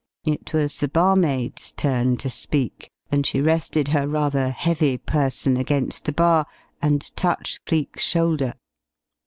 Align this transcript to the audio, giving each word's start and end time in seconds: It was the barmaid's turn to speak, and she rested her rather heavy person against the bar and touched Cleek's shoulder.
It 0.25 0.51
was 0.51 0.79
the 0.79 0.87
barmaid's 0.87 1.71
turn 1.73 2.17
to 2.17 2.27
speak, 2.31 2.89
and 3.11 3.23
she 3.23 3.39
rested 3.39 3.89
her 3.89 4.07
rather 4.07 4.49
heavy 4.49 4.97
person 4.97 5.57
against 5.57 6.05
the 6.05 6.11
bar 6.11 6.47
and 6.81 7.15
touched 7.15 7.63
Cleek's 7.67 8.03
shoulder. 8.03 8.55